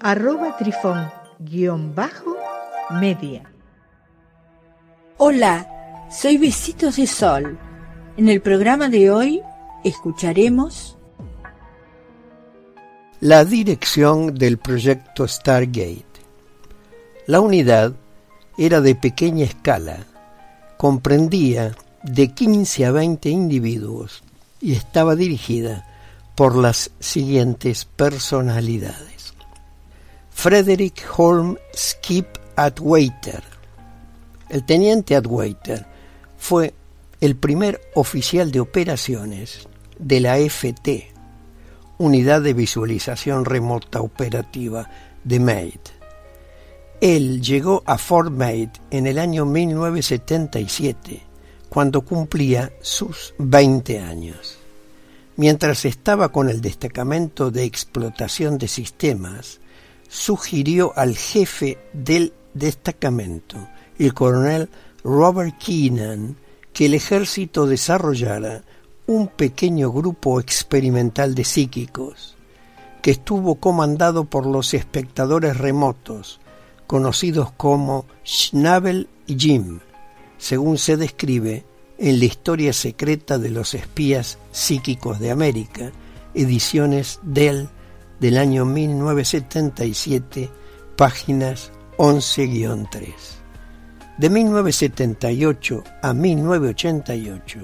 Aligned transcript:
arroba 0.00 0.56
trifón-media. 0.56 3.42
Hola, 5.18 6.06
soy 6.10 6.38
Besitos 6.38 6.96
de 6.96 7.06
Sol. 7.06 7.58
En 8.16 8.28
el 8.28 8.40
programa 8.40 8.88
de 8.88 9.10
hoy 9.10 9.42
escucharemos 9.84 10.96
la 13.20 13.44
dirección 13.44 14.34
del 14.34 14.58
proyecto 14.58 15.26
Stargate. 15.26 16.04
La 17.26 17.40
unidad 17.40 17.94
era 18.58 18.80
de 18.80 18.94
pequeña 18.94 19.44
escala, 19.44 20.06
comprendía 20.76 21.74
de 22.02 22.32
15 22.32 22.86
a 22.86 22.92
20 22.92 23.30
individuos 23.30 24.22
y 24.60 24.72
estaba 24.72 25.16
dirigida 25.16 25.86
por 26.34 26.56
las 26.56 26.90
siguientes 27.00 27.86
personalidades. 27.86 29.15
Frederick 30.36 31.02
Holm 31.16 31.56
Skip 31.74 32.26
Atwater. 32.56 33.42
El 34.50 34.64
teniente 34.66 35.16
Atwater 35.16 35.86
fue 36.36 36.74
el 37.22 37.36
primer 37.36 37.80
oficial 37.94 38.52
de 38.52 38.60
operaciones 38.60 39.66
de 39.98 40.20
la 40.20 40.36
FT, 40.38 41.10
Unidad 41.96 42.42
de 42.42 42.52
Visualización 42.52 43.46
Remota 43.46 44.02
Operativa 44.02 44.88
de 45.24 45.40
MAID. 45.40 45.80
Él 47.00 47.40
llegó 47.40 47.82
a 47.86 47.96
Fort 47.96 48.30
Maid 48.30 48.68
en 48.90 49.06
el 49.06 49.18
año 49.18 49.46
1977, 49.46 51.22
cuando 51.70 52.02
cumplía 52.02 52.72
sus 52.82 53.34
20 53.38 54.00
años. 54.00 54.58
Mientras 55.36 55.86
estaba 55.86 56.30
con 56.30 56.50
el 56.50 56.60
destacamento 56.60 57.50
de 57.50 57.64
explotación 57.64 58.58
de 58.58 58.68
sistemas, 58.68 59.60
sugirió 60.08 60.92
al 60.96 61.16
jefe 61.16 61.78
del 61.92 62.32
destacamento, 62.54 63.68
el 63.98 64.14
coronel 64.14 64.68
Robert 65.04 65.56
Keenan, 65.58 66.36
que 66.72 66.86
el 66.86 66.94
ejército 66.94 67.66
desarrollara 67.66 68.62
un 69.06 69.28
pequeño 69.28 69.92
grupo 69.92 70.40
experimental 70.40 71.34
de 71.34 71.44
psíquicos, 71.44 72.36
que 73.02 73.12
estuvo 73.12 73.56
comandado 73.56 74.24
por 74.24 74.46
los 74.46 74.74
espectadores 74.74 75.56
remotos, 75.56 76.40
conocidos 76.86 77.52
como 77.52 78.06
Schnabel 78.24 79.08
y 79.26 79.38
Jim, 79.38 79.78
según 80.38 80.78
se 80.78 80.96
describe 80.96 81.64
en 81.98 82.18
la 82.18 82.24
historia 82.24 82.72
secreta 82.72 83.38
de 83.38 83.50
los 83.50 83.74
espías 83.74 84.38
psíquicos 84.52 85.18
de 85.18 85.30
América, 85.30 85.92
ediciones 86.34 87.20
Dell 87.22 87.68
del 88.20 88.38
año 88.38 88.64
1977, 88.64 90.50
páginas 90.96 91.72
11-3. 91.98 93.14
De 94.18 94.30
1978 94.30 95.84
a 96.02 96.14
1988, 96.14 97.58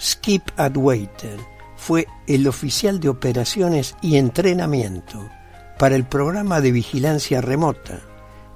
Skip 0.00 0.42
Adwaiter 0.56 1.38
fue 1.76 2.06
el 2.26 2.48
oficial 2.48 3.00
de 3.00 3.08
operaciones 3.08 3.96
y 4.00 4.16
entrenamiento 4.16 5.28
para 5.78 5.96
el 5.96 6.04
programa 6.04 6.60
de 6.60 6.72
vigilancia 6.72 7.40
remota, 7.40 8.00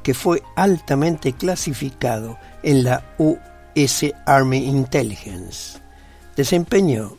que 0.03 0.15
fue 0.15 0.43
altamente 0.57 1.33
clasificado 1.33 2.39
en 2.63 2.85
la 2.85 3.03
US 3.19 4.13
Army 4.27 4.67
Intelligence. 4.67 5.79
Desempeñó 6.37 7.19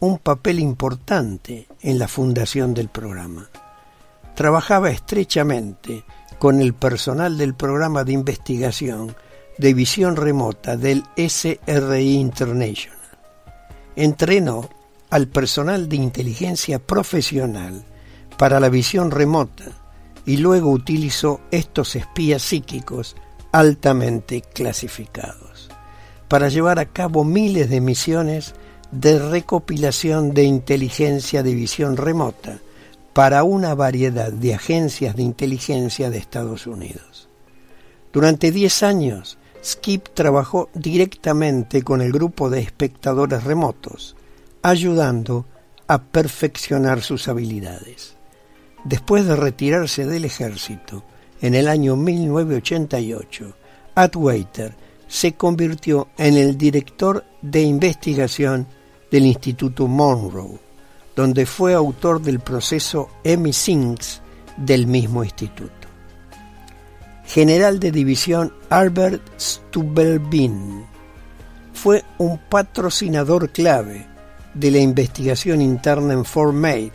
un 0.00 0.18
papel 0.18 0.60
importante 0.60 1.68
en 1.80 1.98
la 1.98 2.08
fundación 2.08 2.74
del 2.74 2.88
programa. 2.88 3.48
Trabajaba 4.34 4.90
estrechamente 4.90 6.04
con 6.38 6.60
el 6.60 6.74
personal 6.74 7.38
del 7.38 7.54
programa 7.54 8.04
de 8.04 8.12
investigación 8.12 9.14
de 9.58 9.74
visión 9.74 10.16
remota 10.16 10.76
del 10.76 11.04
SRI 11.16 12.14
International 12.14 13.00
entrenó 13.96 14.68
al 15.10 15.28
personal 15.28 15.88
de 15.88 15.96
inteligencia 15.96 16.78
profesional 16.78 17.84
para 18.38 18.60
la 18.60 18.68
visión 18.68 19.10
remota 19.10 19.64
y 20.24 20.38
luego 20.38 20.70
utilizó 20.70 21.40
estos 21.50 21.96
espías 21.96 22.42
psíquicos 22.42 23.16
altamente 23.52 24.42
clasificados 24.42 25.68
para 26.28 26.48
llevar 26.48 26.78
a 26.78 26.86
cabo 26.86 27.24
miles 27.24 27.68
de 27.68 27.80
misiones 27.80 28.54
de 28.92 29.18
recopilación 29.18 30.34
de 30.34 30.44
inteligencia 30.44 31.42
de 31.42 31.54
visión 31.54 31.96
remota 31.96 32.58
para 33.12 33.44
una 33.44 33.74
variedad 33.74 34.32
de 34.32 34.54
agencias 34.54 35.16
de 35.16 35.22
inteligencia 35.22 36.10
de 36.10 36.18
Estados 36.18 36.66
Unidos. 36.66 37.28
Durante 38.12 38.50
10 38.50 38.82
años 38.82 39.38
Skip 39.62 40.08
trabajó 40.14 40.70
directamente 40.74 41.82
con 41.82 42.00
el 42.00 42.12
grupo 42.12 42.48
de 42.48 42.60
espectadores 42.60 43.44
remotos, 43.44 44.16
ayudando 44.62 45.44
a 45.86 46.02
perfeccionar 46.02 47.02
sus 47.02 47.28
habilidades. 47.28 48.16
Después 48.84 49.26
de 49.26 49.36
retirarse 49.36 50.06
del 50.06 50.24
ejército 50.24 51.04
en 51.42 51.54
el 51.54 51.68
año 51.68 51.96
1988, 51.96 53.54
Atwater 53.94 54.74
se 55.06 55.34
convirtió 55.34 56.08
en 56.16 56.36
el 56.36 56.56
director 56.56 57.24
de 57.42 57.62
investigación 57.62 58.66
del 59.10 59.26
Instituto 59.26 59.86
Monroe, 59.86 60.58
donde 61.16 61.46
fue 61.46 61.74
autor 61.74 62.20
del 62.20 62.40
proceso 62.40 63.08
Emmy-Sinks 63.24 64.20
del 64.56 64.86
mismo 64.86 65.24
instituto 65.24 65.80
general 67.30 67.78
de 67.78 67.92
división 67.92 68.52
Albert 68.70 69.22
Stubelbin. 69.38 70.84
Fue 71.72 72.04
un 72.18 72.38
patrocinador 72.38 73.50
clave 73.50 74.08
de 74.52 74.72
la 74.72 74.78
investigación 74.78 75.62
interna 75.62 76.12
en 76.12 76.24
Fort 76.24 76.52
Meade 76.52 76.90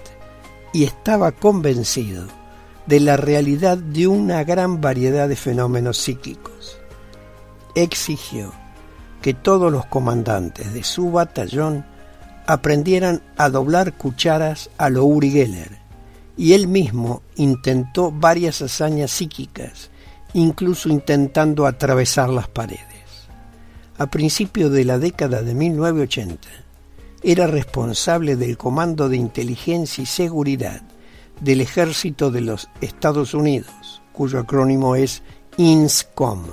y 0.73 0.83
estaba 0.83 1.31
convencido 1.31 2.27
de 2.85 2.99
la 2.99 3.15
realidad 3.15 3.77
de 3.77 4.07
una 4.07 4.43
gran 4.43 4.81
variedad 4.81 5.29
de 5.29 5.37
fenómenos 5.37 5.97
psíquicos. 5.97 6.79
Exigió 7.73 8.51
que 9.21 9.33
todos 9.33 9.71
los 9.71 9.85
comandantes 9.85 10.73
de 10.73 10.83
su 10.83 11.11
batallón 11.11 11.85
aprendieran 12.47 13.21
a 13.37 13.49
doblar 13.49 13.93
cucharas 13.93 14.69
a 14.77 14.89
lo 14.89 15.07
Geller, 15.19 15.79
y 16.37 16.53
él 16.53 16.67
mismo 16.67 17.21
intentó 17.35 18.11
varias 18.11 18.61
hazañas 18.61 19.11
psíquicas 19.11 19.89
incluso 20.35 20.89
intentando 20.89 21.65
atravesar 21.65 22.29
las 22.29 22.49
paredes. 22.49 22.83
A 23.97 24.07
principios 24.07 24.69
de 24.71 24.83
la 24.83 24.99
década 24.99 25.41
de 25.41 25.55
1980, 25.55 26.49
era 27.23 27.47
responsable 27.47 28.35
del 28.35 28.57
Comando 28.57 29.07
de 29.07 29.15
Inteligencia 29.15 30.01
y 30.01 30.05
Seguridad 30.05 30.81
del 31.39 31.61
Ejército 31.61 32.31
de 32.31 32.41
los 32.41 32.69
Estados 32.81 33.33
Unidos, 33.33 34.01
cuyo 34.11 34.39
acrónimo 34.39 34.97
es 34.97 35.23
INSCOM, 35.55 36.43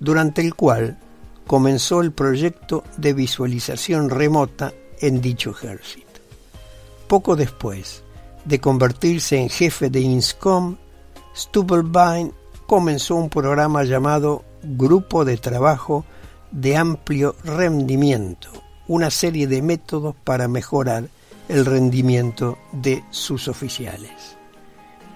durante 0.00 0.40
el 0.42 0.56
cual 0.56 0.98
comenzó 1.46 2.00
el 2.00 2.10
proyecto 2.10 2.82
de 2.96 3.12
visualización 3.12 4.10
remota 4.10 4.72
en 5.00 5.20
dicho 5.20 5.50
ejército. 5.50 6.06
Poco 7.08 7.36
después 7.36 8.02
de 8.44 8.60
convertirse 8.60 9.38
en 9.38 9.48
jefe 9.48 9.90
de 9.90 10.00
INSCOM, 10.00 10.76
Stubelbein 11.36 12.32
comenzó 12.66 13.16
un 13.16 13.28
programa 13.28 13.84
llamado 13.84 14.44
Grupo 14.62 15.24
de 15.24 15.36
Trabajo 15.36 16.04
de 16.50 16.76
Amplio 16.76 17.36
Rendimiento, 17.44 18.50
una 18.88 19.10
serie 19.10 19.46
de 19.46 19.62
métodos 19.62 20.14
para 20.24 20.48
mejorar 20.48 21.08
el 21.48 21.64
rendimiento 21.64 22.58
de 22.72 23.04
sus 23.10 23.48
oficiales. 23.48 24.36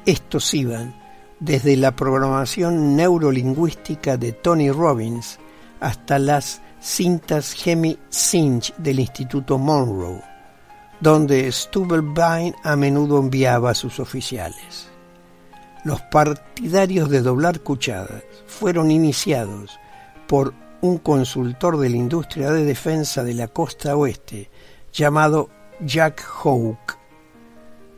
Estos 0.07 0.55
iban 0.55 0.95
desde 1.41 1.77
la 1.77 1.97
programación 1.97 2.97
neurolingüística 2.97 4.17
de 4.17 4.33
Tony 4.33 4.71
Robbins 4.71 5.39
hasta 5.81 6.19
las 6.19 6.61
cintas 6.81 7.55
Hemi 7.67 7.99
Sinch 8.09 8.75
del 8.77 9.01
Instituto 9.01 9.59
Monroe, 9.59 10.23
donde 11.01 11.51
Stubelbein 11.53 12.55
a 12.65 12.77
menudo 12.77 13.19
enviaba 13.19 13.71
a 13.71 13.75
sus 13.75 14.01
oficiales. 14.01 14.89
Los 15.85 16.01
partidarios 16.03 17.09
de 17.09 17.23
doblar 17.23 17.61
cuchadas 17.61 18.23
fueron 18.47 18.91
iniciados 18.91 19.79
por 20.27 20.55
un 20.83 20.99
consultor 20.99 21.79
de 21.79 21.91
la 21.91 21.97
industria 21.97 22.51
de 22.51 22.65
defensa 22.65 23.25
de 23.25 23.35
la 23.35 23.49
costa 23.49 23.97
oeste 23.97 24.51
llamado 24.93 25.51
Jack 25.81 26.23
Hawke. 26.23 26.99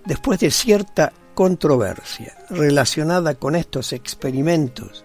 Después 0.04 0.40
de 0.40 0.50
cierta 0.50 1.12
controversia 1.34 2.36
relacionada 2.50 3.34
con 3.34 3.56
estos 3.56 3.92
experimentos, 3.92 5.04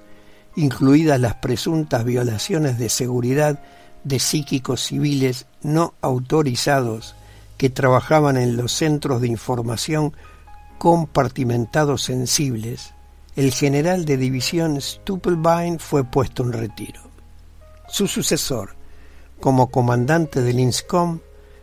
incluidas 0.58 1.22
las 1.22 1.36
presuntas 1.36 2.04
violaciones 2.04 2.80
de 2.80 2.90
seguridad 2.90 3.60
de 4.04 4.20
psíquicos 4.20 4.82
civiles 4.82 5.46
no 5.62 5.94
autorizados 6.02 7.16
que 7.58 7.70
trabajaban 7.70 8.38
en 8.38 8.58
los 8.58 8.72
centros 8.72 9.22
de 9.22 9.28
información 9.28 10.14
compartimentados 10.80 12.02
sensibles, 12.04 12.94
el 13.36 13.52
general 13.54 14.06
de 14.06 14.18
división 14.18 14.82
Stupelbein 14.82 15.78
fue 15.78 16.04
puesto 16.04 16.42
en 16.42 16.54
retiro. 16.54 17.02
Su 17.88 18.08
sucesor, 18.08 18.76
como 19.40 19.70
comandante 19.70 20.42
del 20.42 20.60
INSCOM, 20.60 21.20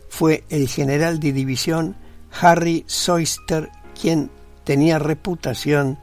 fue 0.08 0.44
el 0.50 0.68
general 0.68 1.18
de 1.18 1.32
división 1.32 1.96
Harry 2.40 2.84
Soyster, 2.86 3.70
quien 4.00 4.30
tenía 4.62 5.00
reputación 5.00 5.98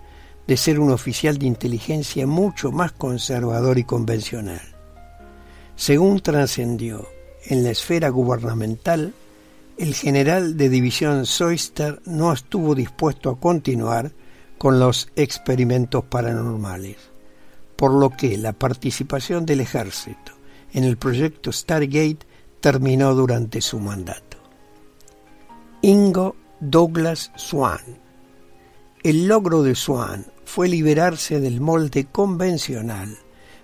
de 0.51 0.57
ser 0.57 0.81
un 0.81 0.91
oficial 0.91 1.37
de 1.37 1.45
inteligencia 1.45 2.27
mucho 2.27 2.73
más 2.73 2.91
conservador 2.91 3.77
y 3.77 3.85
convencional. 3.85 4.59
Según 5.77 6.19
trascendió 6.19 7.07
en 7.45 7.63
la 7.63 7.69
esfera 7.69 8.09
gubernamental, 8.09 9.13
el 9.77 9.95
general 9.95 10.57
de 10.57 10.67
división 10.67 11.25
Soyster 11.25 12.01
no 12.03 12.33
estuvo 12.33 12.75
dispuesto 12.75 13.29
a 13.29 13.39
continuar 13.39 14.11
con 14.57 14.77
los 14.77 15.07
experimentos 15.15 16.03
paranormales, 16.03 16.97
por 17.77 17.93
lo 17.93 18.09
que 18.09 18.37
la 18.37 18.51
participación 18.51 19.45
del 19.45 19.61
ejército 19.61 20.33
en 20.73 20.83
el 20.83 20.97
proyecto 20.97 21.53
Stargate 21.53 22.27
terminó 22.59 23.15
durante 23.15 23.61
su 23.61 23.79
mandato. 23.79 24.35
Ingo 25.81 26.35
Douglas 26.59 27.31
Swan. 27.37 28.10
El 29.03 29.27
logro 29.27 29.63
de 29.63 29.73
Swan 29.73 30.27
fue 30.45 30.69
liberarse 30.69 31.39
del 31.39 31.59
molde 31.59 32.05
convencional 32.05 33.17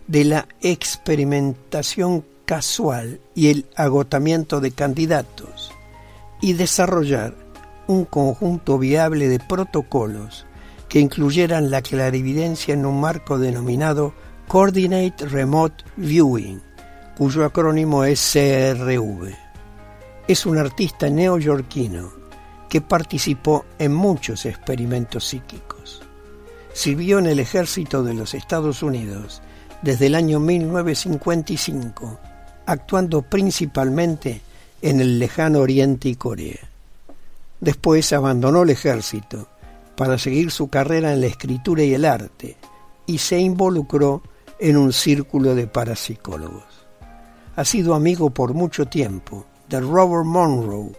de 0.07 0.25
la 0.25 0.47
experimentación 0.61 2.25
casual 2.45 3.19
y 3.35 3.49
el 3.49 3.67
agotamiento 3.75 4.61
de 4.61 4.71
candidatos 4.71 5.71
y 6.41 6.53
desarrollar 6.53 7.35
un 7.85 8.05
conjunto 8.05 8.79
viable 8.79 9.27
de 9.27 9.39
protocolos 9.39 10.47
que 10.89 11.01
incluyeran 11.01 11.69
la 11.69 11.83
clarividencia 11.83 12.73
en 12.73 12.87
un 12.87 12.99
marco 12.99 13.37
denominado 13.37 14.15
Coordinate 14.47 15.27
Remote 15.27 15.83
Viewing, 15.97 16.63
cuyo 17.15 17.45
acrónimo 17.45 18.05
es 18.05 18.19
CRV. 18.33 19.35
Es 20.27 20.47
un 20.47 20.57
artista 20.57 21.11
neoyorquino 21.11 22.26
que 22.69 22.81
participó 22.81 23.65
en 23.79 23.93
muchos 23.93 24.45
experimentos 24.45 25.25
psíquicos. 25.27 26.01
Sirvió 26.73 27.19
en 27.19 27.27
el 27.27 27.39
ejército 27.39 28.03
de 28.03 28.13
los 28.13 28.33
Estados 28.33 28.83
Unidos 28.83 29.41
desde 29.81 30.07
el 30.07 30.15
año 30.15 30.39
1955, 30.39 32.19
actuando 32.65 33.21
principalmente 33.21 34.41
en 34.81 34.99
el 34.99 35.19
lejano 35.19 35.59
Oriente 35.59 36.09
y 36.09 36.15
Corea. 36.15 36.59
Después 37.59 38.13
abandonó 38.13 38.63
el 38.63 38.69
ejército 38.69 39.47
para 39.95 40.17
seguir 40.17 40.51
su 40.51 40.67
carrera 40.67 41.13
en 41.13 41.21
la 41.21 41.27
escritura 41.27 41.83
y 41.83 41.93
el 41.93 42.05
arte 42.05 42.57
y 43.07 43.17
se 43.17 43.39
involucró 43.39 44.21
en 44.59 44.77
un 44.77 44.93
círculo 44.93 45.55
de 45.55 45.67
parapsicólogos. 45.67 46.65
Ha 47.55 47.65
sido 47.65 47.95
amigo 47.95 48.29
por 48.29 48.53
mucho 48.53 48.85
tiempo 48.85 49.45
de 49.67 49.79
Robert 49.79 50.25
Monroe, 50.25 50.91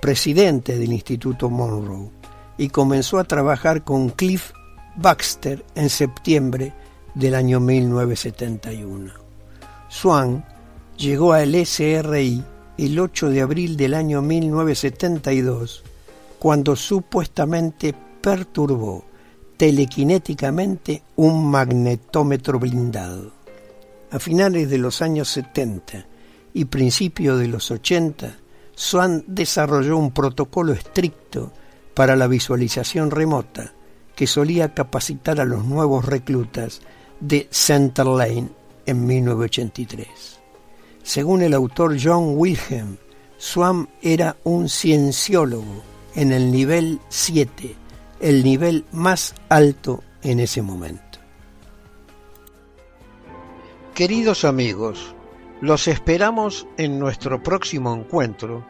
presidente 0.00 0.78
del 0.78 0.92
Instituto 0.92 1.50
Monroe, 1.50 2.10
y 2.58 2.68
comenzó 2.68 3.18
a 3.18 3.24
trabajar 3.24 3.84
con 3.84 4.10
Cliff 4.10 4.52
Baxter 4.96 5.64
en 5.74 5.88
septiembre 5.88 6.74
del 7.14 7.34
año 7.34 7.60
1971. 7.60 9.12
Swan 9.88 10.44
llegó 10.96 11.32
al 11.32 11.54
SRI 11.54 12.44
el 12.78 12.98
8 12.98 13.30
de 13.30 13.40
abril 13.40 13.76
del 13.76 13.94
año 13.94 14.22
1972, 14.22 15.82
cuando 16.38 16.76
supuestamente 16.76 17.94
perturbó 18.20 19.04
telequinéticamente 19.56 21.02
un 21.16 21.50
magnetómetro 21.50 22.58
blindado. 22.58 23.32
A 24.10 24.18
finales 24.18 24.70
de 24.70 24.78
los 24.78 25.02
años 25.02 25.28
70 25.28 26.06
y 26.54 26.64
principios 26.64 27.38
de 27.38 27.48
los 27.48 27.70
80, 27.70 28.38
Swan 28.80 29.24
desarrolló 29.26 29.98
un 29.98 30.10
protocolo 30.10 30.72
estricto 30.72 31.52
para 31.92 32.16
la 32.16 32.26
visualización 32.26 33.10
remota 33.10 33.74
que 34.16 34.26
solía 34.26 34.72
capacitar 34.72 35.38
a 35.38 35.44
los 35.44 35.66
nuevos 35.66 36.06
reclutas 36.06 36.80
de 37.20 37.46
Center 37.50 38.06
Lane 38.06 38.48
en 38.86 39.06
1983. 39.06 40.40
Según 41.02 41.42
el 41.42 41.52
autor 41.52 41.98
John 42.02 42.32
Wilhelm, 42.38 42.96
Swan 43.36 43.86
era 44.00 44.38
un 44.44 44.70
cienciólogo 44.70 45.82
en 46.14 46.32
el 46.32 46.50
nivel 46.50 47.00
7, 47.10 47.76
el 48.20 48.42
nivel 48.42 48.86
más 48.92 49.34
alto 49.50 50.02
en 50.22 50.40
ese 50.40 50.62
momento. 50.62 51.18
Queridos 53.94 54.46
amigos, 54.46 55.14
los 55.60 55.86
esperamos 55.86 56.66
en 56.78 56.98
nuestro 56.98 57.42
próximo 57.42 57.94
encuentro 57.94 58.69